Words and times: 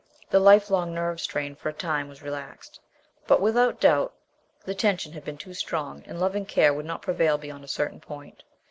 The 0.31 0.39
life 0.39 0.71
long 0.71 0.95
nerve 0.95 1.21
strain 1.21 1.53
for 1.53 1.69
a 1.69 1.73
time 1.73 2.07
was 2.09 2.23
relaxed, 2.23 2.79
but 3.27 3.39
without 3.39 3.79
doubt 3.79 4.15
the 4.65 4.73
tension 4.73 5.13
had 5.13 5.23
been 5.23 5.37
too 5.37 5.53
strong, 5.53 6.01
and 6.07 6.19
loving 6.19 6.47
care 6.47 6.73
could 6.73 6.85
not 6.87 7.03
prevail 7.03 7.37
beyond 7.37 7.63
a 7.63 7.67
certain 7.67 7.99
point. 7.99 8.41